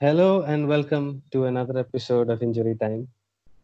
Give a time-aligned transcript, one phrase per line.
[0.00, 3.06] Hello and welcome to another episode of Injury Time.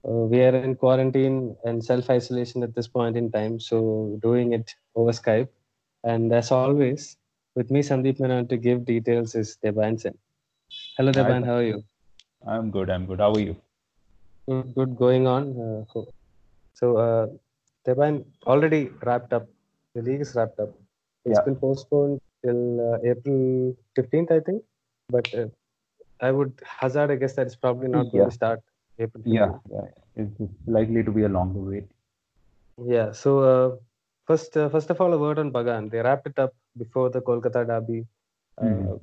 [0.06, 4.52] Uh, we are in quarantine and self isolation at this point in time, so doing
[4.52, 5.48] it over Skype.
[6.04, 7.16] And as always,
[7.54, 10.16] with me, Sandeep Menon, to give details is Debayan Sen.
[10.98, 11.82] Hello, Debayan, how are you?
[12.46, 12.90] I'm good.
[12.90, 13.18] I'm good.
[13.18, 13.56] How are you?
[14.46, 15.42] Good, good going on.
[15.58, 16.12] Uh, so,
[16.74, 17.26] so uh,
[17.86, 19.48] Debayan already wrapped up.
[19.94, 20.68] The league is wrapped up.
[21.24, 21.44] It's Yeah.
[21.44, 22.62] been postponed till
[22.92, 24.62] uh, April 15th, I think.
[25.08, 25.46] But uh,
[26.20, 28.60] I would hazard a guess that it's probably not going to start
[28.98, 29.88] April Yeah, yeah.
[30.16, 31.84] It's likely to be a longer wait.
[32.84, 33.12] Yeah.
[33.12, 33.76] So uh,
[34.26, 35.90] first, uh, first of all, a word on Bagan.
[35.90, 38.06] They wrapped it up before the Kolkata derby,
[38.58, 39.00] uh, Mhm.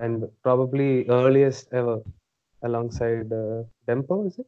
[0.00, 1.98] and probably earliest ever,
[2.62, 4.26] alongside uh, Dempo.
[4.28, 4.46] Is it?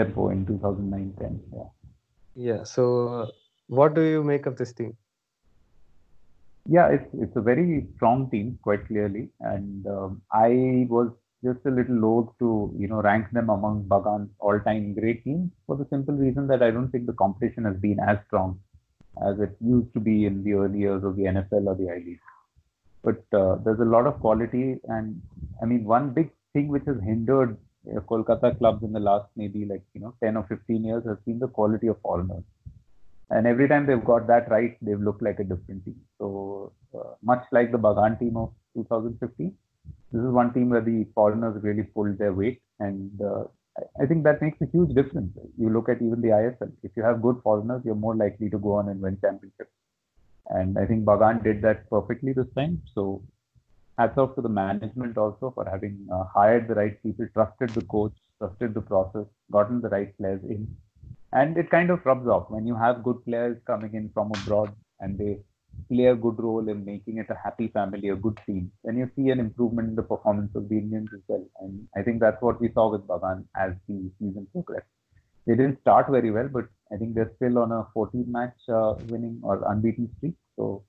[0.00, 1.40] Dempo in 2009-10.
[1.52, 1.70] Yeah.
[2.34, 2.62] Yeah.
[2.64, 3.26] So, uh,
[3.68, 4.96] what do you make of this team?
[6.66, 11.10] Yeah, it's it's a very strong team, quite clearly, and um, I was
[11.44, 15.76] just a little loath to you know rank them among Bagan's all-time great teams for
[15.76, 18.60] the simple reason that I don't think the competition has been as strong
[19.28, 21.96] as it used to be in the early years of the NFL or the I
[21.96, 22.20] League.
[23.02, 25.20] But uh, there's a lot of quality, and
[25.60, 27.56] I mean one big thing which has hindered
[27.90, 31.18] uh, Kolkata clubs in the last maybe like you know 10 or 15 years has
[31.26, 32.44] been the quality of foreigners.
[33.30, 35.96] And every time they've got that right, they've looked like a different team.
[36.18, 39.54] So uh, much like the Bagan team of 2015,
[40.12, 43.44] this is one team where the foreigners really pulled their weight, and uh,
[44.00, 45.36] I- think that makes a huge difference.
[45.58, 46.72] You look at even the ISL.
[46.82, 49.72] If you have good foreigners, you're more likely to go on and win championships.
[50.50, 52.82] And I think Bagan did that perfectly this time.
[52.94, 53.22] So
[53.98, 57.82] hats off to the management also for having uh, hired the right people, trusted the
[57.82, 60.68] coach, trusted the process, gotten the right players in.
[61.32, 64.74] And it kind of rubs off when you have good players coming in from abroad
[65.00, 65.38] and they
[65.90, 68.70] play a good role in making it a happy family, a good team.
[68.84, 71.44] Then you see an improvement in the performance of the Indians as well.
[71.60, 74.86] And I think that's what we saw with Bagan as the season progressed.
[75.46, 78.94] They didn't start very well, but I think they're still on a 14 match uh,
[79.08, 80.34] winning or unbeaten streak.
[80.56, 80.84] So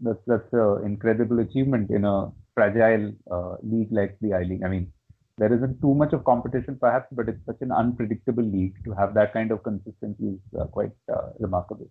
[0.00, 4.62] that's that's an incredible achievement in a fragile uh, league like the I League.
[4.64, 4.92] I mean,
[5.38, 8.74] there isn't too much of competition perhaps, but it's such an unpredictable league.
[8.84, 11.88] To have that kind of consistency is uh, quite uh, remarkable.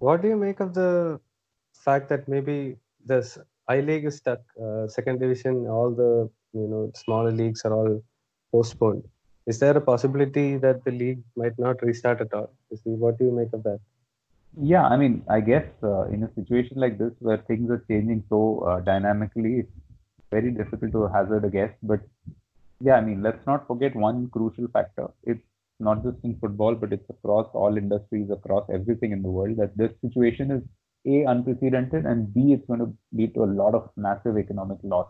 [0.00, 1.20] What do you make of the
[1.72, 3.38] fact that maybe this
[3.68, 8.02] I League is stuck, uh, second division, all the you know smaller leagues are all
[8.50, 9.04] postponed.
[9.46, 12.50] Is there a possibility that the league might not restart at all?
[12.84, 13.80] What do you make of that?
[14.72, 18.24] Yeah, I mean, I guess uh, in a situation like this where things are changing
[18.28, 19.72] so uh, dynamically, it's
[20.30, 21.72] very difficult to hazard a guess.
[21.82, 22.00] But
[22.80, 25.08] yeah, I mean, let's not forget one crucial factor.
[25.24, 25.46] It's
[25.80, 29.76] not just in football, but it's across all industries, across everything in the world, that
[29.76, 30.62] this situation is
[31.06, 35.08] A, unprecedented, and B, it's going to lead to a lot of massive economic loss.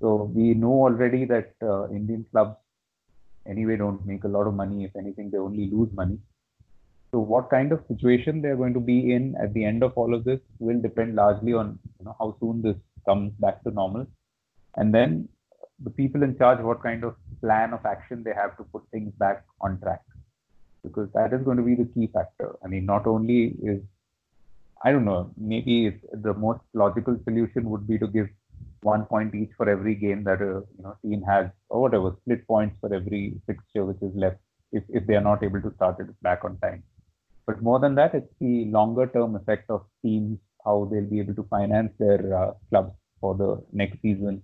[0.00, 2.56] So we know already that uh, Indian clubs
[3.46, 4.84] anyway don't make a lot of money.
[4.84, 6.18] If anything, they only lose money.
[7.12, 10.14] So what kind of situation they're going to be in at the end of all
[10.14, 12.76] of this will depend largely on you know how soon this
[13.06, 14.06] comes back to normal,
[14.76, 15.28] and then
[15.82, 19.12] the people in charge what kind of plan of action they have to put things
[19.18, 20.02] back on track,
[20.82, 22.56] because that is going to be the key factor.
[22.64, 23.80] I mean, not only is
[24.82, 28.28] I don't know maybe the most logical solution would be to give
[28.82, 32.46] one point each for every game that a you know team has or whatever split
[32.46, 34.38] points for every fixture which is left
[34.72, 36.82] if, if they are not able to start it back on time.
[37.46, 41.34] But more than that, it's the longer term effect of teams, how they'll be able
[41.34, 44.42] to finance their uh, clubs for the next season.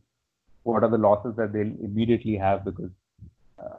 [0.65, 2.91] What are the losses that they'll immediately have because
[3.59, 3.79] uh,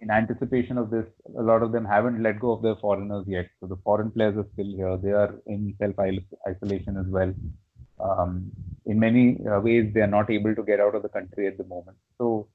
[0.00, 1.06] in anticipation of this,
[1.38, 3.48] a lot of them haven't let go of their foreigners yet.
[3.60, 4.96] So the foreign players are still here.
[4.96, 7.32] They are in self isolation as well.
[8.00, 8.50] Um,
[8.86, 11.56] in many uh, ways, they are not able to get out of the country at
[11.56, 11.96] the moment.
[12.18, 12.48] So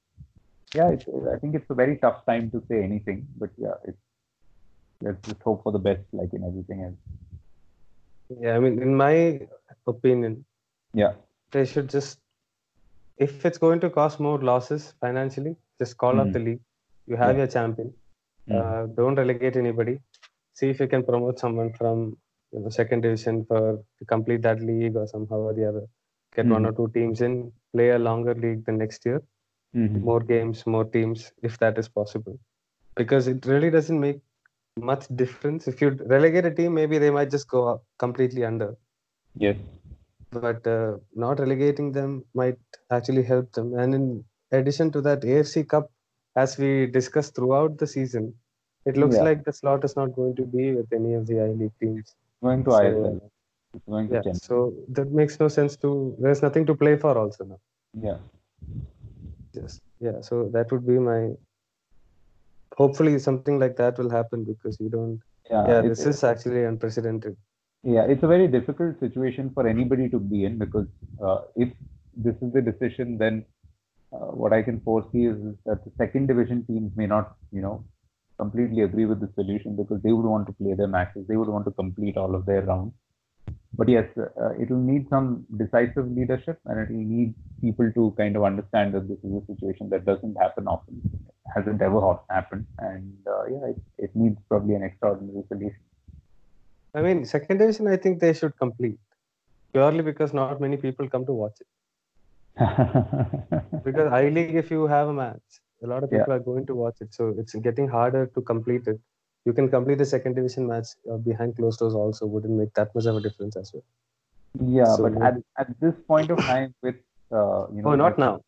[0.75, 3.97] yeah, I think it's a very tough time to say anything, but yeah, it's,
[5.02, 6.96] let's just hope for the best, like in everything else.
[8.40, 9.41] Yeah, I mean, in my
[9.87, 10.46] opinion,
[10.93, 11.14] Yeah,
[11.52, 12.19] they should just,
[13.25, 16.33] if it's going to cost more losses financially, just call up Mhm.
[16.37, 16.61] the league.
[17.11, 17.41] You have Yeah.
[17.43, 17.89] your champion.
[18.47, 18.59] Mhm.
[18.59, 19.95] Uh, don't relegate anybody.
[20.59, 22.03] See if you can promote someone from
[22.53, 23.61] you know second division for
[23.99, 25.83] to complete that league or somehow or the other.
[26.37, 26.69] Get one Mhm.
[26.69, 27.35] or two teams in,
[27.73, 29.19] play a longer league the next year,
[29.75, 29.99] Mhm.
[30.09, 32.35] more games, more teams, if that is possible.
[32.95, 34.19] Because it really doesn't make
[34.89, 35.67] much difference.
[35.67, 38.69] If you relegate a team, maybe they might just go up completely under.
[39.35, 39.57] yes,
[40.31, 42.58] But uh, not relegating them might
[42.91, 43.73] actually help them.
[43.73, 45.91] And in addition to that, AFC Cup,
[46.35, 48.34] as we discussed throughout the season,
[48.85, 49.23] it looks Yeah.
[49.23, 52.16] like the slot is not going to be with any of the I League teams.
[52.43, 53.22] going to So, ISL,
[53.73, 54.41] it's going to Yeah, Chennai.
[54.41, 56.16] so that makes no sense to.
[56.20, 57.59] There's nothing to play for also now.
[57.93, 58.20] Yeah.
[59.53, 59.81] Yes.
[59.99, 60.22] yeah.
[60.22, 61.31] So that would be my.
[62.78, 65.20] Hopefully, something like that will happen because we don't.
[65.49, 65.67] Yeah.
[65.67, 67.35] Yeah, this is actually unprecedented.
[67.84, 70.87] Yeah, it's a very difficult situation for anybody to be in because
[71.23, 71.70] uh, if
[72.16, 73.46] this is the decision, then
[74.11, 77.85] uh, what I can foresee is, that the second division teams may not, you know,
[78.37, 81.47] completely agree with the solution because they would want to play their matches, they would
[81.47, 82.93] want to complete all of their rounds.
[83.73, 88.14] But yes, uh, it will need some decisive leadership and it will need people to
[88.17, 91.02] kind of understand that this is a situation that doesn't happen often,
[91.55, 95.79] hasn't ever happened, and uh, yeah, it, it needs probably an extraordinary solution.
[96.94, 97.88] I mean, second division.
[97.88, 99.00] I think they should complete
[99.74, 101.68] purely because not many people come to watch it.
[103.84, 106.18] Because I League, if you have a match, a lot of Yeah.
[106.18, 107.14] people are going to watch it.
[107.14, 109.00] So it's getting harder to complete it.
[109.46, 111.94] You can complete the second division match uh, behind closed doors.
[111.96, 113.84] Also, wouldn't make that much of a difference as well.
[114.59, 116.96] Yeah, So but at, at this point of time, with
[117.32, 118.41] uh, you know, Oh, not now.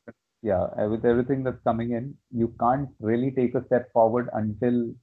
[0.44, 4.94] Yeah, with everything that's coming in, you can't really take a step forward until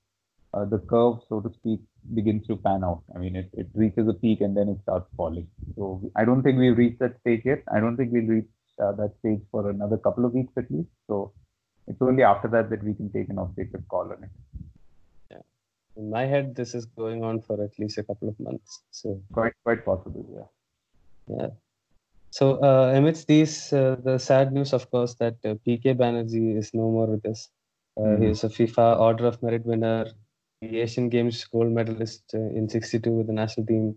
[0.54, 1.80] uh, the curve, so to speak,
[2.14, 3.02] begins to pan out.
[3.14, 5.46] I mean, it, it reaches a peak and then it starts falling.
[5.76, 7.62] So I don't think we've reached that stage yet.
[7.74, 8.48] I don't think we'll reach
[8.82, 10.88] uh, that stage for another couple of weeks at least.
[11.06, 11.32] So
[11.86, 14.30] it's only after that that we can take an objective call on it.
[15.96, 18.82] In my head, this is going on for at least a couple of months.
[18.92, 20.24] So Quite, quite possible.
[21.28, 21.36] Yeah.
[21.36, 21.48] yeah.
[22.30, 26.72] So uh, amidst these, uh, the sad news, of course, that uh, PK Banerjee is
[26.72, 27.48] no more with us.
[27.96, 28.30] Uh, He Mhm.
[28.30, 30.06] is a FIFA Order of Merit winner,
[30.62, 33.96] Asian Games gold medalist uh, in '62 with the national team,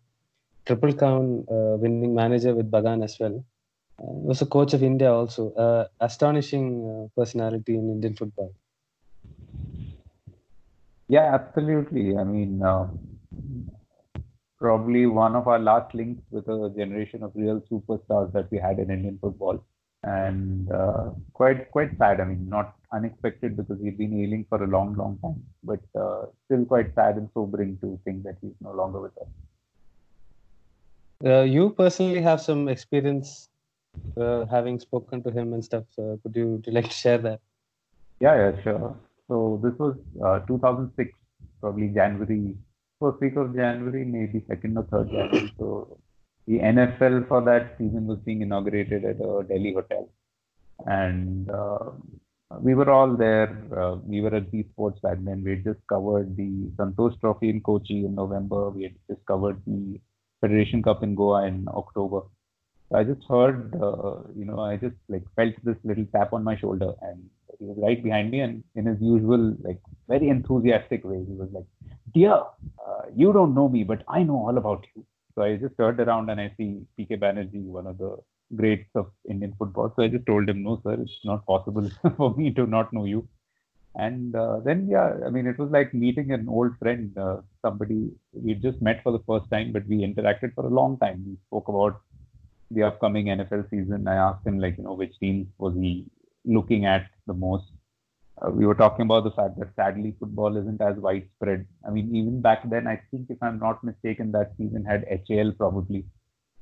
[0.66, 3.44] triple crown uh, winning manager with Bagan as well.
[4.00, 5.88] Uh, was a coach of India also.
[6.00, 8.54] Astonishing personality in Indian football.
[11.08, 12.16] Yeah, absolutely.
[12.16, 12.64] I mean,
[14.58, 18.78] probably one of our last links with a generation of real superstars that we had
[18.80, 19.64] in Indian football,
[20.04, 22.22] and uh, quite quite sad.
[22.22, 26.26] I mean, not unexpected because he'd been ailing for a long, long time, but uh,
[26.46, 29.28] still quite sad and sobering to think that he's no longer with us.
[31.24, 33.50] Uh, you personally have some experience
[34.18, 35.84] uh, having spoken to him and stuff.
[35.98, 37.40] Uh, could you would you like to share that?
[38.20, 38.98] Yeah, yeah, sure.
[39.28, 41.12] So this was uh, 2006,
[41.60, 42.56] probably January,
[43.00, 45.54] first week of January, maybe second or third January.
[45.58, 45.98] So
[46.48, 50.10] the NFL for that season was being inaugurated at a Delhi hotel,
[50.86, 51.92] and uh,
[52.60, 53.50] we were all there.
[53.76, 55.44] Uh, we were at B Sports back then.
[55.44, 58.70] We had just covered the Santosh Trophy in Kochi in November.
[58.70, 60.00] We had just covered the
[60.42, 62.22] Federation Cup in Goa in October.
[62.90, 66.44] So I just heard, uh, you know, I just like felt this little tap on
[66.44, 71.04] my shoulder, and he was right behind me, and in his usual like very enthusiastic
[71.06, 71.66] way, he was like,
[72.14, 75.06] "Dear, uh, you don't know me, but I know all about you."
[75.36, 78.18] So I just turned around and I see PK Banerjee, one of the
[78.56, 79.94] greats of Indian football.
[79.96, 83.06] So I just told him, "No, sir, it's not possible for me to not know
[83.06, 83.28] you."
[83.96, 88.12] And uh, then, yeah, I mean, it was like meeting an old friend, uh, somebody
[88.32, 91.24] we just met for the first time, but we interacted for a long time.
[91.28, 92.02] We spoke about
[92.70, 94.08] the upcoming NFL season.
[94.08, 96.06] I asked him, like, you know, which team was he
[96.46, 97.66] looking at the most?
[98.42, 101.68] Uh, we were talking about the fact that sadly football isn't as widespread.
[101.86, 105.52] I mean, even back then, I think if I'm not mistaken, that season had HAL
[105.58, 106.06] probably.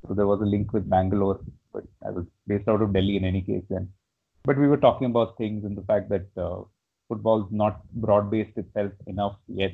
[0.08, 1.40] So there was a link with Bangalore,
[1.74, 3.90] but I was based out of Delhi in any case then.
[4.44, 6.62] But we were talking about things and the fact that uh,
[7.12, 9.74] is not broad-based itself enough yet.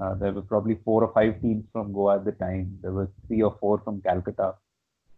[0.00, 2.78] Uh, there were probably four or five teams from Goa at the time.
[2.82, 4.54] There were three or four from Calcutta.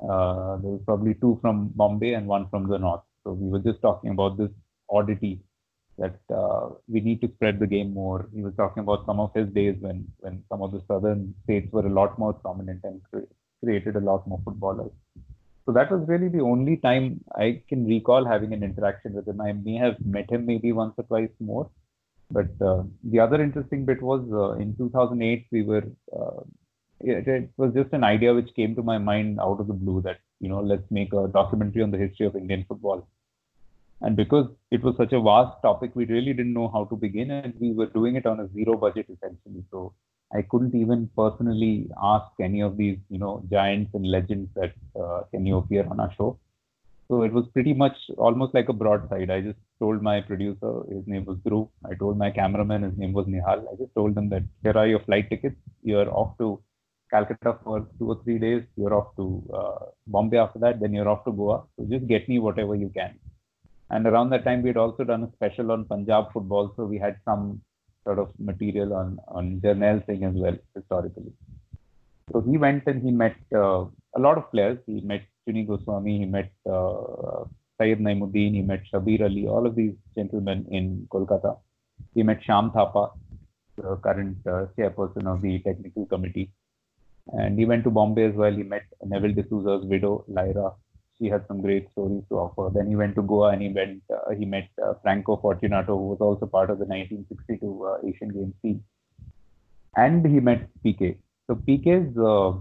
[0.01, 3.03] Uh, there was probably two from Bombay and one from the north.
[3.23, 4.51] So we were just talking about this
[4.91, 5.41] oddity
[5.99, 8.29] that uh, we need to spread the game more.
[8.35, 11.73] He was talking about some of his days when when some of the southern states
[11.73, 13.31] were a lot more prominent and cre-
[13.63, 14.91] created a lot more footballers.
[15.67, 19.41] So that was really the only time I can recall having an interaction with him.
[19.41, 21.71] I may have met him maybe once or twice more,
[22.31, 25.85] but uh, the other interesting bit was uh, in 2008 we were.
[26.15, 26.43] Uh,
[27.01, 30.01] it, it was just an idea which came to my mind out of the blue
[30.03, 33.09] that you know let's make a documentary on the history of Indian football.
[34.01, 37.31] And because it was such a vast topic, we really didn't know how to begin,
[37.31, 39.65] and we were doing it on a zero budget essentially.
[39.71, 39.95] So
[40.33, 45.23] I couldn't even personally ask any of these, you know, giants and legends that uh,
[45.31, 46.39] can you appear on our show.
[47.09, 49.31] So it was pretty much almost like a broadside.
[49.31, 51.69] I just told my producer, his name was Dhruv.
[51.85, 53.61] I told my cameraman, his name was Nihal.
[53.71, 55.57] I just told them that here are your flight tickets.
[55.83, 56.63] You're off to
[57.11, 58.63] Calcutta for two or three days.
[58.77, 60.81] You're off to uh, Bombay after that.
[60.81, 61.65] Then you're off to Goa.
[61.77, 63.19] So just get me whatever you can.
[63.91, 66.73] And around that time, we had also done a special on Punjab football.
[66.77, 67.61] So we had some
[68.05, 71.33] sort of material on on Jarnail Singh as well historically.
[72.33, 73.85] So he went and he met uh,
[74.19, 74.79] a lot of players.
[74.87, 76.19] He met Chuni Goswami.
[76.21, 77.45] He met uh,
[77.79, 81.59] Syed Naimuddin, he met Shabir Ali, all of these gentlemen in Kolkata.
[82.15, 83.11] He met Shyam Thapa,
[83.77, 86.53] the current uh, chairperson of the technical committee.
[87.33, 88.53] And he went to Bombay as well.
[88.53, 90.73] He met Neville D'Souza's widow, Lyra.
[91.19, 92.71] She had some great stories to offer.
[92.75, 94.03] Then he went to Goa and he went.
[94.13, 98.29] Uh, he met uh, Franco Fortunato, who was also part of the 1962 uh, Asian
[98.29, 98.83] Games team.
[99.97, 101.17] And he met PK.
[101.47, 102.59] So PK's uh,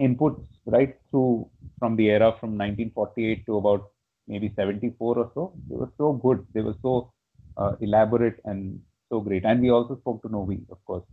[0.00, 3.90] inputs right through from the era from 1948 to about
[4.26, 6.46] maybe 74 or so, they were so good.
[6.54, 7.12] They were so
[7.56, 9.44] uh, elaborate and so great.
[9.44, 11.04] And we also spoke to Novy, of course,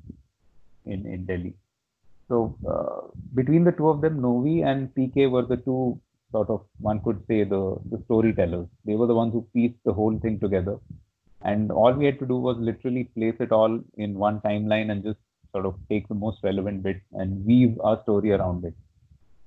[0.85, 1.53] in, in Delhi.
[2.27, 5.99] So uh, between the two of them, Novy and PK were the two
[6.31, 8.67] sort of one could say the the storytellers.
[8.85, 10.77] They were the ones who pieced the whole thing together,
[11.41, 15.03] and all we had to do was literally place it all in one timeline and
[15.03, 15.19] just
[15.53, 18.73] sort of take the most relevant bit and weave our story around it.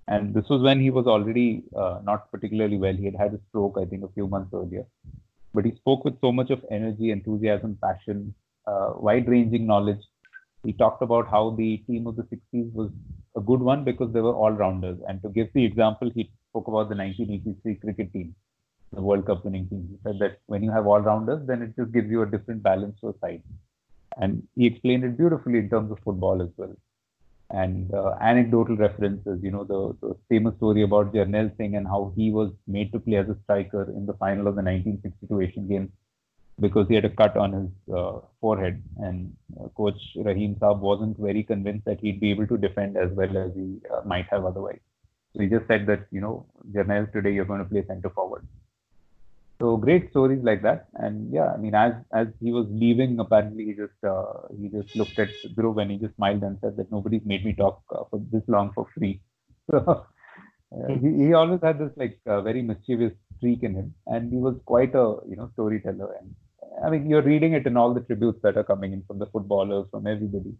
[0.08, 2.94] And this was when he was already uh, not particularly well.
[2.94, 4.84] He had had a stroke, I think, a few months earlier.
[5.54, 8.34] But he spoke with so much of energy, enthusiasm, passion,
[8.66, 10.02] uh, wide-ranging knowledge.
[10.64, 12.90] He talked about how the team of the 60s was
[13.36, 14.98] a good one because they were all-rounders.
[15.08, 18.34] And to give the example, he spoke about the 1983 cricket team,
[18.92, 19.88] the World Cup winning team.
[19.90, 23.00] He said that when you have all-rounders, then it just gives you a different balance
[23.00, 23.42] to a side.
[24.18, 26.74] And he explained it beautifully in terms of football as well
[27.52, 29.38] and uh, anecdotal references.
[29.42, 32.98] You know, the, the, famous story about Jarnail Singh and how he was made to
[32.98, 35.90] play as a striker in the final of the 1962 Asian Games
[36.60, 41.18] because he had a cut on his uh, forehead, and uh, coach Rahim Saab wasn't
[41.18, 44.44] very convinced that he'd be able to defend as well as he uh, might have
[44.44, 44.80] otherwise.
[45.34, 48.46] So he just said that, you know, Jarnail, today you're going to play centre forward.
[49.60, 53.66] So great stories like that, and yeah, I mean, as as he was leaving, apparently
[53.66, 56.90] he just uh, he just looked at Dhruv and he just smiled and said that
[56.90, 59.20] nobody's made me talk uh, for this long for free.
[59.70, 59.78] So
[60.74, 64.38] uh, he he always had this like uh, very mischievous streak in him, and he
[64.38, 66.08] was quite a you know storyteller.
[66.18, 66.34] And
[66.84, 69.26] I mean, you're reading it in all the tributes that are coming in from the
[69.26, 70.54] footballers, from everybody.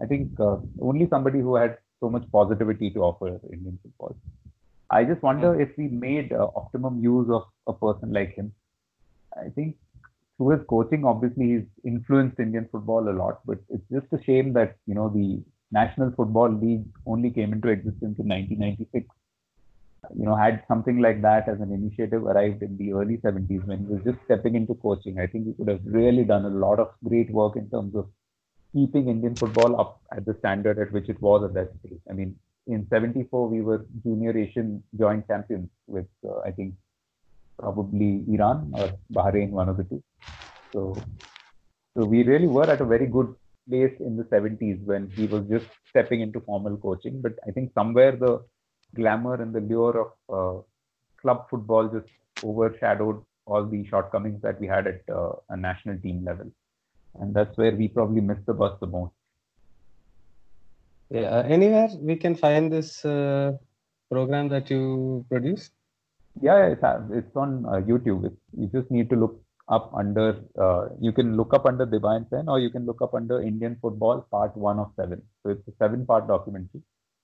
[0.00, 4.16] I think uh, only somebody who had so much positivity to offer Indian football.
[4.90, 5.62] I just wonder mm.
[5.62, 8.52] if we made uh, optimum use of a person like him.
[9.36, 9.76] I think
[10.36, 14.52] through his coaching, obviously he's influenced Indian football a lot, but it's just a shame
[14.54, 19.06] that you know the National Football League only came into existence in 1996.
[20.16, 23.80] You know, had something like that as an initiative arrived in the early 70s when
[23.80, 26.78] he was just stepping into coaching, I think he could have really done a lot
[26.78, 28.08] of great work in terms of
[28.74, 32.00] keeping Indian football up at the standard at which it was at that stage.
[32.10, 32.36] I mean,
[32.68, 36.74] in 74 we were junior asian joint champions with uh, i think
[37.62, 40.02] probably iran or bahrain one of the two.
[40.72, 40.80] So
[41.94, 43.30] so we really were at a very good
[43.68, 47.20] place in the 70s when he was just stepping into formal coaching.
[47.24, 48.32] But i think somewhere the
[48.98, 50.56] glamour and the lure of uh,
[51.22, 52.12] club football just
[52.44, 56.48] overshadowed all the shortcomings that we had at uh, a national team level
[57.20, 59.12] and that's where we probably missed the bus the most
[61.10, 63.52] yeah, uh, anywhere we can find this uh,
[64.10, 65.72] program that you produced?
[66.40, 68.26] Yeah, it's, it's on uh, YouTube.
[68.26, 72.28] It's, you just need to look up under, uh, you can look up under Debayan
[72.28, 75.20] Sen or you can look up under Indian Football Part 1 of 7.
[75.42, 76.82] So it's a seven part documentary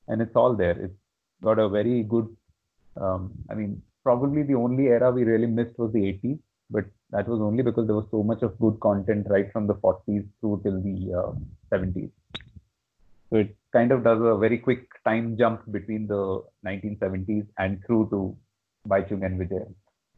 [0.09, 0.79] and it's all there.
[0.79, 0.95] It's
[1.43, 2.35] got a very good,
[2.99, 6.39] um, I mean, probably the only era we really missed was the 80s,
[6.71, 9.75] but that was only because there was so much of good content right from the
[9.75, 11.35] 40s through till the
[11.73, 12.07] 70s.
[12.07, 12.39] Uh,
[13.31, 18.09] so it kind of does a very quick time jump between the 1970s and through
[18.11, 18.37] to
[18.89, 19.67] Baichung and Vijay.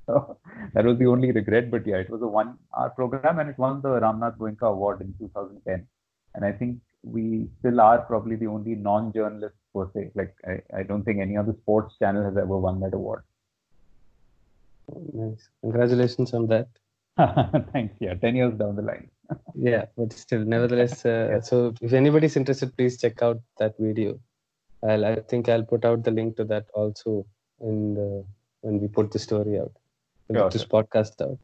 [0.06, 0.38] So
[0.74, 1.70] that was the only regret.
[1.70, 5.00] But yeah, it was a one hour program and it won the Ramnath Goenka Award
[5.00, 5.86] in 2010.
[6.34, 10.10] And I think we still are probably the only non journalist per se.
[10.14, 13.22] Like, I, I don't think any other sports channel has ever won that award.
[15.12, 15.48] Nice.
[15.62, 16.68] Congratulations on that.
[17.72, 17.94] Thanks.
[18.00, 19.10] Yeah, 10 years down the line
[19.68, 24.18] yeah but still nevertheless uh, so if anybody's interested please check out that video
[24.88, 27.24] i'll i think i'll put out the link to that also
[27.60, 28.08] in the
[28.62, 29.72] when we put the story out
[30.30, 30.72] sure, this sure.
[30.76, 31.38] podcast out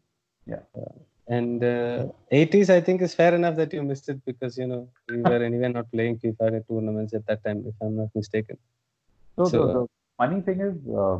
[0.53, 0.95] yeah uh,
[1.37, 4.83] and uh, 80s i think is fair enough that you missed it because you know
[5.09, 8.59] we were anyway not playing fifa tournaments at that time if i'm not mistaken
[9.37, 9.87] so, so the, the
[10.21, 11.19] funny thing is uh,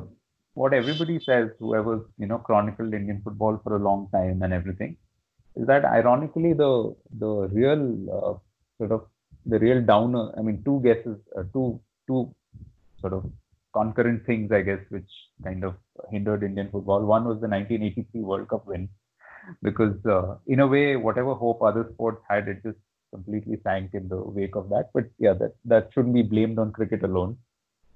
[0.55, 4.97] what everybody says whoever you know chronicled indian football for a long time and everything
[5.57, 6.73] is that ironically the
[7.25, 7.85] the real
[8.19, 8.35] uh,
[8.79, 9.03] sort of
[9.53, 11.69] the real downer i mean two guesses uh, two
[12.07, 12.23] two
[13.01, 13.25] sort of
[13.79, 15.13] concurrent things i guess which
[15.45, 15.75] kind of
[16.11, 17.05] hindered indian football.
[17.05, 18.89] One was the 1983 world cup win
[19.63, 22.79] because uh, in a way whatever hope other sports had it just
[23.13, 24.91] completely sank in the wake of that.
[24.95, 27.39] But yeah that that shouldn't be blamed on cricket alone.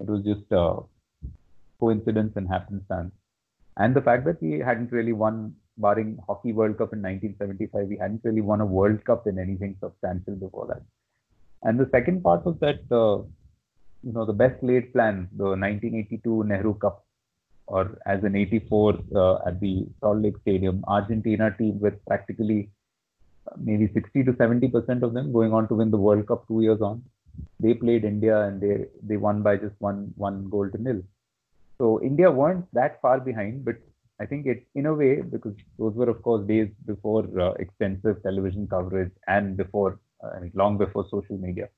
[0.01, 0.81] It was just uh,
[1.81, 3.13] coincidence and happenstance
[3.77, 7.99] and the fact that we hadn't really won, barring Hockey World Cup in 1975, we
[7.99, 10.83] hadn't really won a World Cup in anything substantial before that.
[11.63, 13.23] And the second part was that, uh,
[14.03, 17.05] you know, the best laid plan, the 1982 Nehru Cup,
[17.67, 22.71] or as in 84 uh, at the Salt Lake Stadium, Argentina team with practically
[23.51, 26.47] uh, maybe 60 to 70 percent of them going on to win the World Cup
[26.47, 27.03] two years on.
[27.59, 31.03] They played India and they they won by just one one goal to nil.
[31.79, 33.77] So India weren't that far behind, but
[34.21, 38.23] I think it, in a way, because those were of course days before uh, extensive
[38.23, 41.69] television coverage and before, uh, long before social media.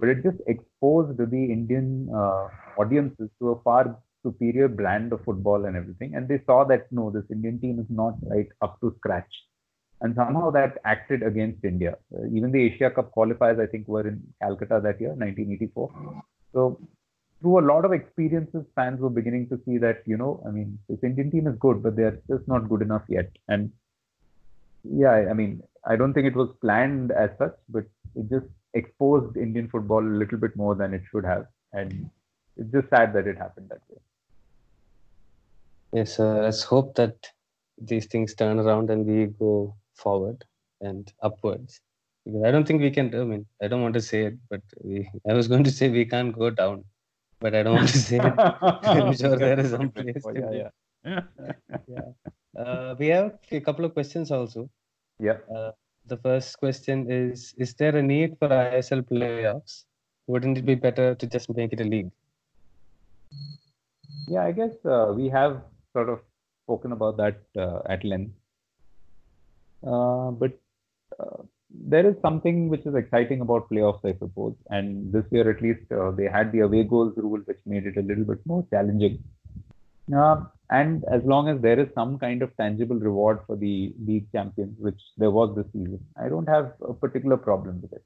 [0.00, 5.64] But it just exposed the Indian uh, audiences to a far superior brand of football
[5.64, 8.92] and everything, and they saw that no, this Indian team is not right up to
[8.98, 9.32] scratch,
[10.00, 11.96] and somehow that acted against India.
[12.12, 16.22] Uh, even the Asia Cup qualifiers, I think, were in Calcutta that year, 1984.
[16.52, 16.80] So
[17.40, 20.78] through a lot of experiences, fans were beginning to see that, you know, I mean,
[20.88, 23.30] this Indian team is good, but they're just not good enough yet.
[23.48, 23.70] And
[24.84, 29.36] yeah, I mean, I don't think it was planned as such, but it just exposed
[29.36, 31.46] Indian football a little bit more than it should have.
[31.72, 32.10] And
[32.56, 34.00] it's just sad that it happened that way.
[35.92, 37.14] Yes, uh, let's hope that
[37.78, 40.44] these things turn around and we go forward
[40.80, 41.80] and upwards.
[42.24, 43.14] Because I don't think we can.
[43.14, 45.08] I mean, I don't want to say it, but we.
[45.28, 46.84] I was going to say we can't go down
[47.40, 48.34] but I don't want to say it.
[48.38, 50.22] I'm sure there is some place.
[50.24, 50.70] Oh, yeah,
[51.04, 51.20] yeah.
[51.86, 52.62] yeah.
[52.62, 54.68] Uh, we have a couple of questions also.
[55.18, 55.38] Yeah.
[55.54, 55.72] Uh,
[56.06, 59.84] the first question is Is there a need for ISL playoffs?
[60.26, 62.10] Wouldn't it be better to just make it a league?
[64.28, 65.62] Yeah, I guess uh, we have
[65.92, 66.20] sort of
[66.64, 68.34] spoken about that uh, at length.
[69.86, 70.58] Uh, but
[71.20, 74.54] uh, there is something which is exciting about playoffs, I suppose.
[74.70, 77.96] And this year, at least, uh, they had the away goals rule, which made it
[77.96, 79.22] a little bit more challenging.
[80.14, 84.30] Uh, and as long as there is some kind of tangible reward for the league
[84.32, 88.04] champions, which there was this season, I don't have a particular problem with it.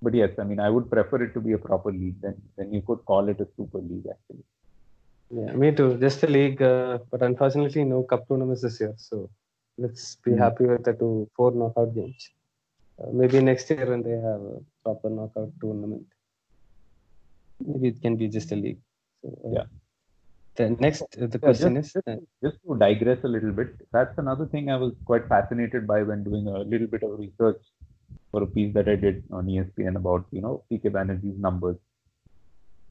[0.00, 2.20] But yes, I mean, I would prefer it to be a proper league.
[2.20, 4.44] Then, then you could call it a super league, actually.
[5.30, 5.98] Yeah, me too.
[5.98, 8.94] Just a league, uh, but unfortunately, no cup tournaments this year.
[8.96, 9.28] So
[9.76, 10.38] let's be mm.
[10.38, 12.30] happy with the two four knockout games.
[13.00, 16.06] Uh, maybe next year when they have a proper knockout tournament,
[17.64, 18.80] maybe it can be just a league.
[19.22, 19.64] So, uh, yeah.
[20.56, 23.74] The next, uh, the question just, is just, just, to digress a little bit.
[23.92, 27.62] That's another thing I was quite fascinated by when doing a little bit of research
[28.32, 31.76] for a piece that I did on ESPN about you know PK Banerjee's numbers.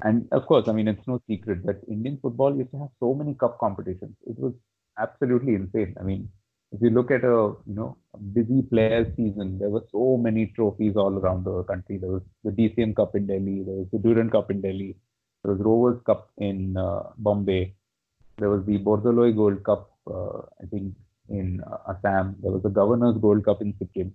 [0.02, 3.13] And of course, I mean it's no secret that Indian football used to have so
[3.13, 4.15] many cup competitions.
[4.26, 4.54] It was
[4.98, 5.96] absolutely insane.
[6.00, 6.30] I mean,
[6.71, 10.47] if you look at a you know a busy player season, there were so many
[10.56, 11.97] trophies all around the country.
[11.97, 14.95] There was the DCM Cup in Delhi, there was the Durand Cup in Delhi,
[15.43, 17.73] there was Rovers Cup in uh, Bombay,
[18.38, 20.93] there was the Bordoloi Gold Cup, uh, I think
[21.30, 24.13] in uh, Assam, there was the Governors Gold Cup in Sikkim,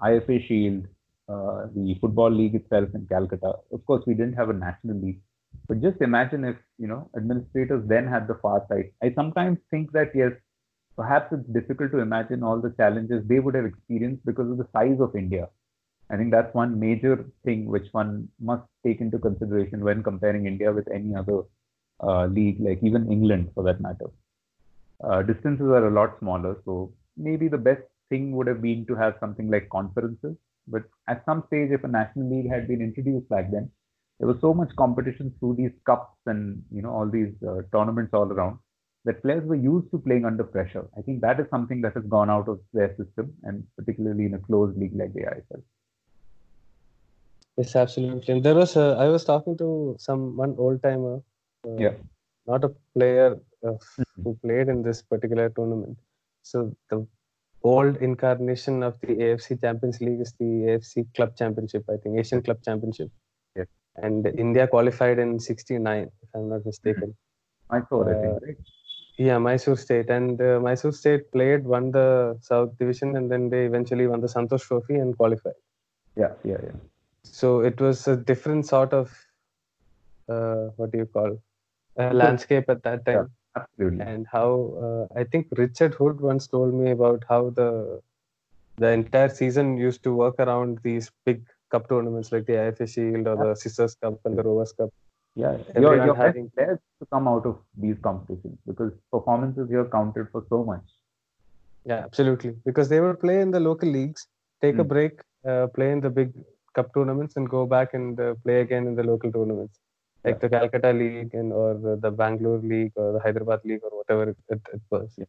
[0.00, 0.86] IFA Shield,
[1.28, 3.54] uh, the Football League itself in Calcutta.
[3.72, 5.20] Of course, we didn't have a national league,
[5.68, 8.92] but just imagine if you know administrators then had the far sight.
[9.02, 10.32] I sometimes think that yes
[10.96, 14.68] perhaps it's difficult to imagine all the challenges they would have experienced because of the
[14.72, 15.48] size of India.
[16.10, 20.72] I think that's one major thing which one must take into consideration when comparing India
[20.72, 21.42] with any other
[22.02, 24.10] uh, league, like even England for that matter.
[25.02, 28.94] Uh, distances are a lot smaller, so maybe the best thing would have been to
[28.94, 30.36] have something like conferences.
[30.68, 33.70] But at some stage, if a national league had been introduced back then,
[34.18, 38.14] there was so much competition through these cups and you know all these uh, tournaments
[38.14, 38.58] all around
[39.04, 40.86] that players were used to playing under pressure.
[40.96, 44.34] I think that is something that has gone out of their system, and particularly in
[44.34, 45.62] a closed league like the ISL.
[47.56, 48.34] Yes, absolutely.
[48.34, 51.22] And there was a, I was talking to some one old timer,
[51.66, 51.92] uh, yeah,
[52.46, 54.22] not a player uh, mm-hmm.
[54.22, 55.98] who played in this particular tournament.
[56.42, 57.06] So the
[57.62, 61.84] old incarnation of the AFC Champions League is the AFC Club Championship.
[61.88, 63.10] I think Asian Club Championship.
[63.54, 63.66] Yes.
[63.96, 67.10] And India qualified in '69, if I'm not mistaken.
[67.10, 67.76] Mm-hmm.
[67.76, 68.56] I thought, I think, right?
[69.16, 73.64] Yeah, Mysore State, and uh, Mysore State played, won the South Division, and then they
[73.64, 75.54] eventually won the Santosh Trophy and qualified.
[76.16, 76.72] Yeah, yeah, yeah.
[77.22, 79.12] So it was a different sort of
[80.28, 81.38] uh, what do you call
[81.98, 83.30] uh, landscape at that time.
[83.56, 84.00] Yeah, absolutely.
[84.00, 88.00] And how uh, I think Richard Hood once told me about how the
[88.76, 93.26] the entire season used to work around these big cup tournaments like the IFA Shield
[93.28, 94.90] or the Scissors Cup and the Rovers Cup.
[95.36, 96.44] Yeah, your, your having...
[96.44, 100.84] best players to come out of these competitions because performances here counted for so much.
[101.84, 102.54] Yeah, absolutely.
[102.64, 104.26] Because they would play in the local leagues,
[104.62, 104.80] take mm.
[104.80, 104.88] a hmm.
[104.88, 106.32] break, uh, play in the big
[106.74, 109.78] cup tournaments, and go back and uh, play again in the local tournaments.
[110.24, 114.30] like the Calcutta League and or the Bangalore League or the Hyderabad League or whatever
[114.30, 115.10] it, it, it was.
[115.18, 115.26] Yeah.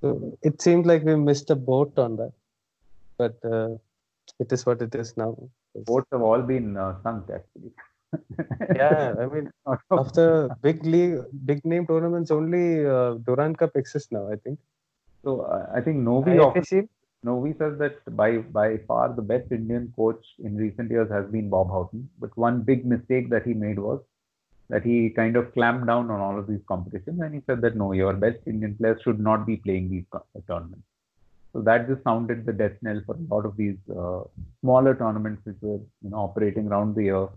[0.00, 2.32] So it seemed like we missed a boat on that,
[3.18, 3.70] but uh,
[4.38, 5.36] it is what it is now.
[5.74, 7.72] Boats have all been uh, sunk actually.
[8.74, 9.50] yeah, I mean,
[9.92, 14.30] after big league, big name tournaments, only uh, Durand Cup exists now.
[14.30, 14.58] I think.
[15.24, 16.64] So uh, I think Novy often
[17.22, 21.50] Novy says that by by far the best Indian coach in recent years has been
[21.50, 22.08] Bob Houghton.
[22.18, 24.00] But one big mistake that he made was
[24.70, 27.76] that he kind of clamped down on all of these competitions and he said that
[27.76, 30.84] no, your best Indian players should not be playing these co- tournaments.
[31.52, 34.22] So that just sounded the death knell for a lot of these uh,
[34.60, 37.28] smaller tournaments which were you know operating around the year.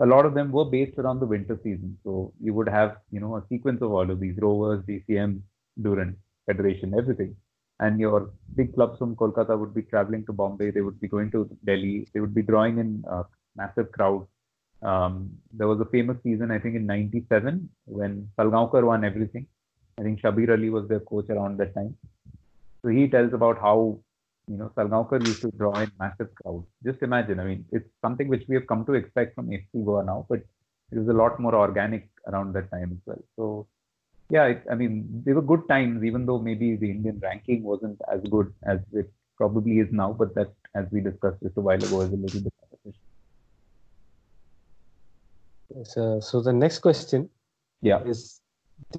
[0.00, 1.98] A lot of them were based around the winter season.
[2.04, 5.40] So you would have you know a sequence of all of these Rovers, DCM,
[5.80, 7.36] Durand, Federation, everything
[7.82, 10.70] and your big clubs from Kolkata would be traveling to Bombay.
[10.70, 12.06] They would be going to Delhi.
[12.12, 13.24] They would be drawing in uh,
[13.56, 14.28] massive crowds.
[14.82, 19.46] Um, there was a famous season, I think, in '97 when Salgaonkar won everything.
[19.98, 21.96] I think Shabir Ali was their coach around that time.
[22.82, 23.98] So he tells about how
[24.48, 26.66] you know Salgaonkar used to draw in massive crowds.
[26.84, 27.40] Just imagine.
[27.40, 30.40] I mean, it's something which we have come to expect from FC Goa now, but
[30.90, 33.24] it was a lot more organic around that time as well.
[33.36, 33.66] So
[34.30, 38.00] yeah, it, I mean, they were good times, even though maybe the Indian ranking wasn't
[38.12, 40.12] as good as it probably is now.
[40.12, 42.52] But that, as we discussed just a while ago, is a little bit.
[45.74, 47.30] Yes, uh, so the next question
[47.80, 48.02] Yeah.
[48.04, 48.40] is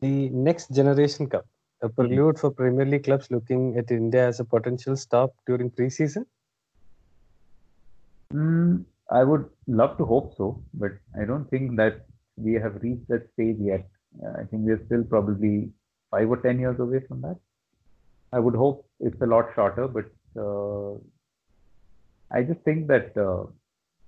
[0.01, 1.45] the next generation cup,
[1.83, 6.25] a prelude for Premier League clubs looking at India as a potential stop during preseason.
[8.33, 12.05] Mm, I would love to hope so, but I don't think that
[12.37, 13.85] we have reached that stage yet.
[14.23, 15.71] Uh, I think we're still probably
[16.09, 17.37] five or ten years away from that.
[18.31, 20.05] I would hope it's a lot shorter, but
[20.39, 20.93] uh,
[22.31, 23.43] I just think that uh,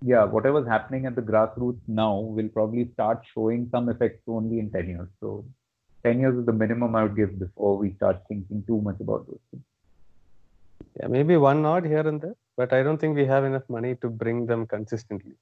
[0.02, 4.72] yeah, whatever's happening at the grassroots now will probably start showing some effects only in
[4.72, 5.10] ten years.
[5.20, 5.46] So
[6.06, 9.26] ten years is the minimum I would give before we start thinking too much about
[9.28, 9.64] those things.
[11.00, 13.96] Yeah, maybe one nod here and there, but I don't think we have enough money
[14.02, 15.36] to bring them consistently.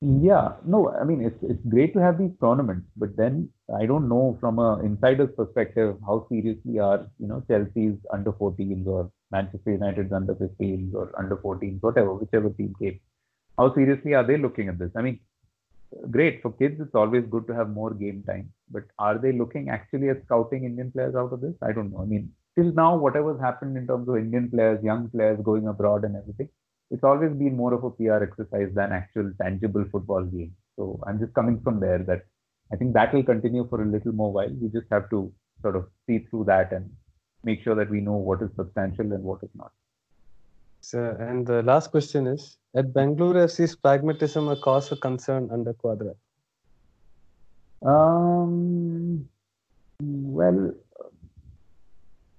[0.00, 3.48] Yeah, no, I mean it's it's great to have these tournaments, but then
[3.80, 8.86] I don't know from an insider's perspective how seriously are you know Chelsea's under 14s
[8.86, 13.00] or Manchester United's under 15s or under 14s, whatever, whichever team came.
[13.58, 14.92] How seriously are they looking at this?
[14.96, 15.18] I mean,
[16.10, 16.80] great for kids.
[16.80, 20.64] It's always good to have more game time, but are they looking actually at scouting
[20.64, 21.54] Indian players out of this?
[21.62, 22.02] I don't know.
[22.02, 26.04] I mean, till now, whatever's happened in terms of Indian players, young players going abroad
[26.04, 26.48] and everything,
[26.90, 30.54] it's always been more of a PR exercise than actual tangible football game.
[30.76, 32.22] So I'm just coming from there that
[32.72, 34.50] I think that will continue for a little more while.
[34.60, 36.90] We just have to sort of see through that and
[37.44, 39.72] make sure that we know what is substantial and what is not.
[40.80, 45.74] So, and the last question is: At Bangalore FC's pragmatism a cause for concern under
[45.74, 46.16] Cuadrat?
[47.82, 49.28] Um,
[50.00, 50.72] well,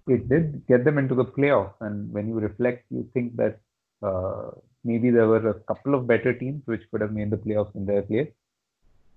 [0.07, 3.59] it did get them into the playoffs, and when you reflect, you think that
[4.01, 4.51] uh,
[4.83, 7.85] maybe there were a couple of better teams which could have made the playoffs in
[7.85, 8.31] their place.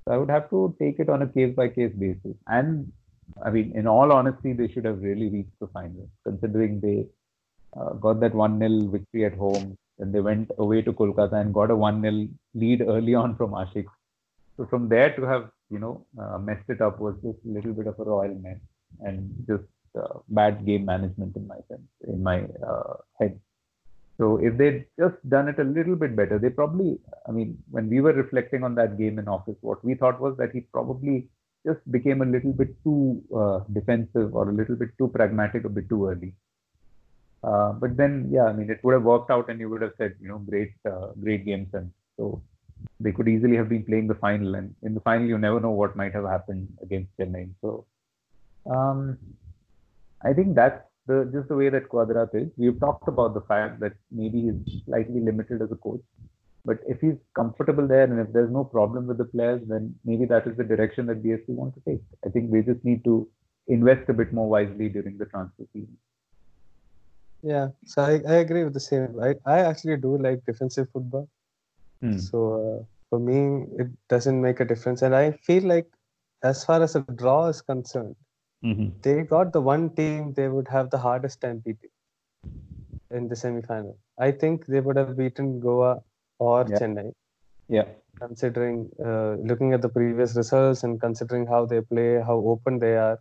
[0.05, 2.37] So I would have to take it on a case by case basis.
[2.49, 2.93] And
[3.45, 7.07] I mean, in all honesty, they should have really reached the final, considering they
[7.79, 9.77] uh, got that 1 0 victory at home.
[9.99, 13.53] Then they went away to Kolkata and got a 1 0 lead early on from
[13.53, 13.87] Ashique.
[14.57, 17.73] So from there to have, you know, uh, messed it up was just a little
[17.73, 18.59] bit of a royal mess
[19.01, 19.65] and just
[19.99, 23.39] uh, bad game management in my sense, in my uh, head.
[24.19, 27.89] So if they'd just done it a little bit better, they probably, I mean, when
[27.89, 31.29] we were reflecting on that game in office, what we thought was that he probably
[31.67, 35.69] just became a little bit too uh, defensive or a little bit too pragmatic a
[35.69, 36.35] bit too early.
[37.44, 39.94] Uh, but then, yeah, I mean, it would have worked out, and you would have
[39.98, 41.92] said, you know, great, uh, great game sense.
[42.16, 42.42] So
[43.00, 45.70] they could easily have been playing the final, and in the final, you never know
[45.70, 47.50] what might have happened against Chennai.
[47.61, 47.87] So
[48.70, 49.18] um,
[50.24, 52.48] I think that's the just the way that Cuadrat is.
[52.57, 56.02] We've talked about the fact that maybe he's slightly limited as a coach,
[56.64, 60.26] but if he's comfortable there and if there's no problem with the players, then maybe
[60.26, 62.02] that is the direction that BSC want to take.
[62.24, 63.28] I think we just need to
[63.66, 65.96] invest a bit more wisely during the transfer season.
[67.42, 69.18] Yeah, so I, I agree with the same.
[69.20, 71.28] I, I actually do like defensive football.
[72.00, 72.16] Hmm.
[72.18, 72.38] So
[72.81, 75.02] uh, for me, it doesn't make a difference.
[75.02, 75.87] And I feel like,
[76.44, 78.16] as far as a draw is concerned,
[78.64, 78.88] Mm-hmm.
[79.02, 81.90] they got the one team they would have the hardest time beating
[83.11, 83.96] in the semi-final.
[84.18, 86.02] I think they would have beaten Goa
[86.38, 86.78] or Yeah.
[86.78, 87.12] Chennai,
[87.68, 87.87] Yeah.
[88.20, 92.96] considering uh, looking at the previous results and considering how they play, how open they
[92.96, 93.18] are,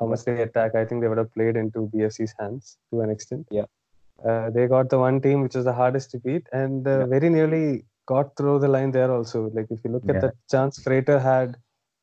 [0.00, 0.74] how much they attack.
[0.74, 3.46] I think they would have played into BFC's hands to an extent.
[3.50, 3.66] Yeah.
[4.24, 7.06] Uh, they got the one team which was the hardest to beat, and uh, Yeah.
[7.14, 9.40] very nearly got through the line there also.
[9.58, 10.20] Like if you look at Yeah.
[10.26, 11.56] the chance Freighter had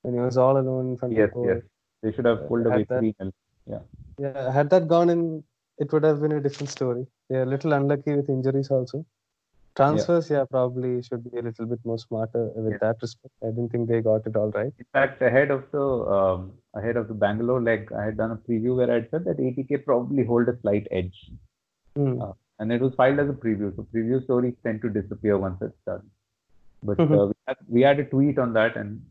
[0.03, 1.47] when he was all alone in front Yes, of goal.
[1.51, 1.61] yes.
[2.03, 3.31] They should have pulled away 3 0.
[4.23, 5.21] Yeah, had that gone in,
[5.77, 7.05] it would have been a different story.
[7.29, 9.05] They're a little unlucky with injuries also.
[9.79, 12.77] Transfers, yeah, probably should be a little bit more smarter with Yeah.
[12.81, 13.33] that respect.
[13.43, 14.73] I didn't think they got it all right.
[14.85, 15.83] In fact, ahead of the
[16.17, 19.25] um, ahead of the Bangalore leg, I had done a preview where I had said
[19.25, 21.19] that ATK probably hold a slight edge,
[21.97, 22.21] Hmm.
[22.21, 23.75] Uh, and it was filed as a preview.
[23.75, 26.03] So preview stories tend to disappear once it's done.
[26.89, 27.15] But Mhm.
[27.19, 29.01] uh, we, had, we had a tweet on that, and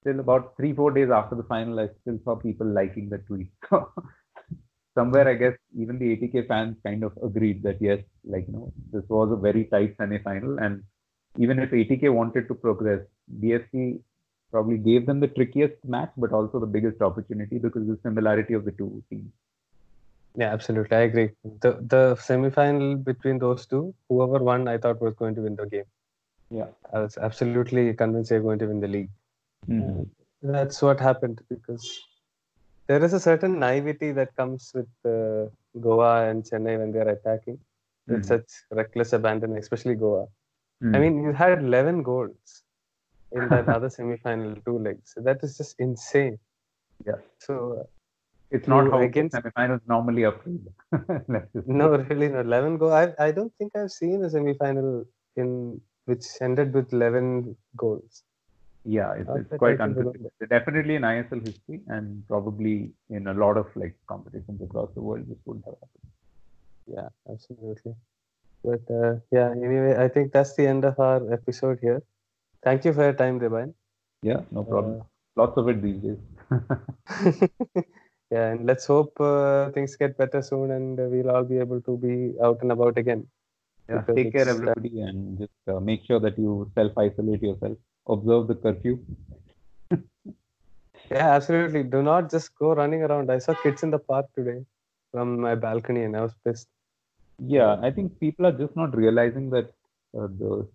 [0.00, 3.50] still about three four days after the final, I still saw people liking the tweet.
[3.70, 8.02] So somewhere, I guess even the ATK fans kind of agreed that yes,
[8.34, 10.82] like you know, this was a very tight semi-final, and
[11.44, 13.02] even if ATK wanted to progress,
[13.42, 14.00] BFC
[14.56, 18.54] probably gave them the trickiest match, but also the biggest opportunity because of the similarity
[18.60, 19.32] of the two teams.
[20.42, 20.96] Yeah, absolutely.
[20.96, 21.28] I agree.
[21.64, 25.66] The the semi-final between those two, whoever won, I thought was going to win the
[25.74, 25.88] game.
[26.50, 26.68] Yeah.
[26.92, 29.10] I was absolutely convinced they're going to win the league.
[29.68, 30.52] Mm-hmm.
[30.56, 31.86] That's what happened because
[32.88, 35.46] there is a certain naivety that comes with uh,
[35.86, 37.58] Goa and Chennai when they're attacking
[38.06, 38.28] with Mhm.
[38.32, 40.24] such reckless abandon, especially Goa.
[40.82, 41.00] I Mm.
[41.04, 42.62] mean, you had 11 goals
[43.36, 45.14] in that other semi-final two legs.
[45.16, 46.38] That is just insane.
[47.06, 47.20] Yeah.
[47.38, 47.84] So uh,
[48.50, 50.38] it's not how against- semi-finals normally are.
[51.66, 52.40] No, really, no.
[52.40, 52.92] 11 goal.
[52.92, 55.04] I I don't think I've seen a semi-final
[55.36, 58.22] in which ended with 11 goals.
[58.84, 60.48] Yeah, it's, it's quite unprecedented.
[60.48, 65.24] Definitely in ISL history, and probably in a lot of like competitions across the world,
[65.28, 66.12] this wouldn't have happened.
[66.96, 67.94] Yeah, absolutely.
[68.64, 72.00] But uh, yeah, anyway, I think that's the end of our episode here.
[72.66, 73.74] Thank you for your time, Debayan.
[74.22, 75.00] Yeah, no problem.
[75.00, 75.04] Uh,
[75.36, 76.18] Lots of it these days.
[78.30, 81.80] yeah, and let's hope uh, things get better soon and uh, we'll all be able
[81.82, 83.26] to be out and about again.
[83.88, 87.78] yeah, take care, uh, everybody, and just uh, make sure that you self-isolate yourself.
[88.08, 88.98] Observe the curfew.
[91.10, 91.84] Yeah, absolutely.
[91.84, 93.30] Do not just go running around.
[93.30, 94.64] I saw kids in the park today
[95.12, 96.66] from my balcony and I was pissed.
[97.38, 99.66] Yeah, I think people are just not realizing that
[100.18, 100.66] uh, the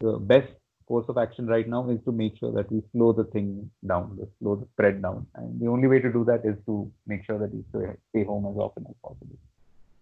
[0.00, 0.52] the best
[0.90, 3.48] course of action right now is to make sure that we slow the thing
[3.92, 6.76] down, the slow the spread down, and the only way to do that is to
[7.06, 9.38] make sure that you stay, home as often as possible.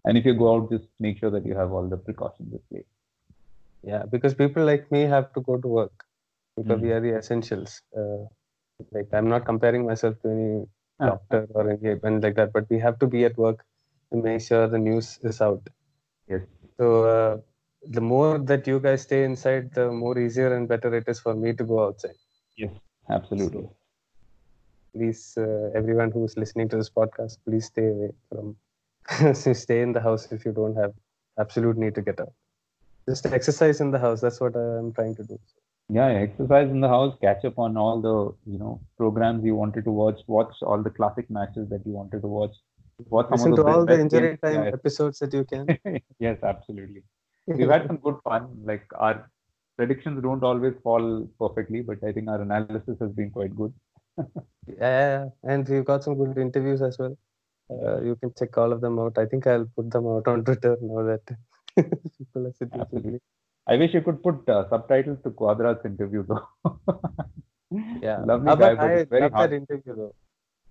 [0.05, 2.61] And if you go out, just make sure that you have all the precautions in
[2.71, 2.89] place.
[3.83, 6.05] Yeah, because people like me have to go to work
[6.57, 6.95] because we Mhm.
[6.97, 7.81] are the essentials.
[8.01, 8.23] Uh,
[8.91, 10.51] like I'm not comparing myself to any
[10.99, 11.07] Ah.
[11.11, 13.65] doctor or any and like that, but we have to be at work
[14.11, 15.69] to make sure the news is out.
[16.27, 16.43] Yes.
[16.77, 17.37] So uh,
[17.83, 21.35] the more that you guys stay inside, the more easier and better it is for
[21.35, 22.15] me to go outside.
[22.57, 22.71] Yes,
[23.09, 23.63] absolutely.
[23.63, 23.75] So
[24.95, 28.55] please, uh, everyone who is listening to this podcast, please stay away from.
[29.33, 30.91] stay in the house if you don't have
[31.39, 32.33] absolute need to get out.
[33.07, 34.19] Just exercise in the house.
[34.19, 35.39] That's what I'm trying to do.
[35.89, 39.85] Yeah, exercise in the house, catch up on all the you know programs you wanted
[39.85, 42.55] to watch, watch all the classic matches that you wanted to watch.
[43.09, 45.67] Watch Listen to all the injury time Yeah, episodes that you can.
[46.19, 47.03] yes, absolutely.
[47.47, 48.47] We've had some good fun.
[48.65, 49.29] Like our
[49.77, 53.73] predictions don't always fall perfectly, but I think our analysis has been quite good.
[54.67, 57.17] yeah, and we've got some good interviews as well.
[57.69, 59.17] Uh, you can check all of them out.
[59.17, 61.21] I think I'll put them out on Twitter now that
[62.17, 62.79] people are sitting.
[62.81, 63.19] Absolutely.
[63.67, 66.47] I wish you could put uh, subtitles to Cuadrat's interview though.
[68.01, 69.51] Yeah, Lovely Ah, guy, but I very hard.
[69.51, 70.15] interview though.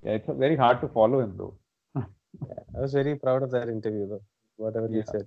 [0.03, 1.55] Yeah, it's very hard to follow him though.
[1.95, 4.23] yeah, I was very proud of that interview though.
[4.57, 5.05] Whatever he Yeah.
[5.05, 5.27] said.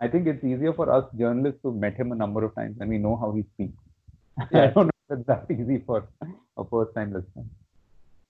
[0.00, 2.90] I think it's easier for us journalists who met him a number of times and
[2.90, 3.78] we know how he speaks.
[4.52, 6.08] I don't know if it's that easy for
[6.56, 7.44] a first time listener.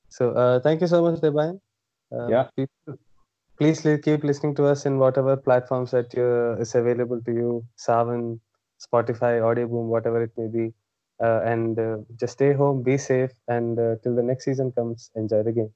[0.09, 1.61] So uh, thank you so much, Debayan.
[2.13, 2.49] Uh, Yeah.
[2.57, 2.99] People,
[3.59, 7.65] please keep listening to us in whatever platforms that uh, is available to you.
[7.79, 8.41] Saavn,
[8.87, 10.73] Spotify, Audioboom, whatever it may be.
[11.23, 15.11] Uh, and uh, just stay home, be safe, and uh, till the next season comes,
[15.15, 15.73] enjoy the game.